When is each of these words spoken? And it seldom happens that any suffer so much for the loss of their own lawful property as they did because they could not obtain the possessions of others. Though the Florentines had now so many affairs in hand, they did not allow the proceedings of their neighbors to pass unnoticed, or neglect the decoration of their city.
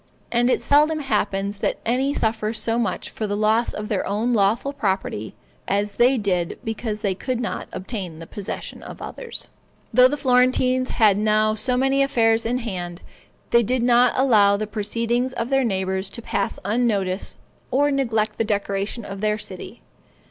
And 0.31 0.49
it 0.49 0.61
seldom 0.61 0.97
happens 0.97 1.59
that 1.59 1.77
any 1.85 2.11
suffer 2.11 2.53
so 2.53 2.79
much 2.79 3.11
for 3.11 3.27
the 3.27 3.37
loss 3.37 3.71
of 3.71 3.87
their 3.87 4.03
own 4.07 4.33
lawful 4.33 4.73
property 4.73 5.35
as 5.67 5.97
they 5.97 6.17
did 6.17 6.57
because 6.63 7.03
they 7.03 7.13
could 7.13 7.39
not 7.39 7.67
obtain 7.71 8.17
the 8.17 8.25
possessions 8.25 8.81
of 8.81 8.99
others. 8.99 9.47
Though 9.93 10.07
the 10.07 10.17
Florentines 10.17 10.89
had 10.89 11.19
now 11.19 11.53
so 11.53 11.77
many 11.77 12.01
affairs 12.01 12.47
in 12.47 12.57
hand, 12.57 13.03
they 13.51 13.61
did 13.61 13.83
not 13.83 14.13
allow 14.15 14.57
the 14.57 14.65
proceedings 14.65 15.33
of 15.33 15.49
their 15.51 15.63
neighbors 15.63 16.09
to 16.17 16.21
pass 16.23 16.57
unnoticed, 16.65 17.35
or 17.69 17.91
neglect 17.91 18.39
the 18.39 18.43
decoration 18.43 19.05
of 19.05 19.21
their 19.21 19.37
city. 19.37 19.83